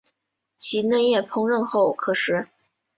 [0.57, 2.47] 其嫩叶烹饪后可食。